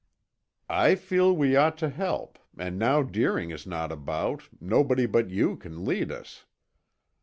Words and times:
"I 0.67 0.95
feel 0.95 1.31
we 1.31 1.55
ought 1.55 1.77
to 1.77 1.89
help, 1.91 2.39
and 2.57 2.79
now 2.79 3.03
Deering 3.03 3.51
is 3.51 3.67
not 3.67 3.91
about, 3.91 4.49
nobody 4.59 5.05
but 5.05 5.29
you 5.29 5.55
can 5.55 5.85
lead 5.85 6.11
us." 6.11 6.43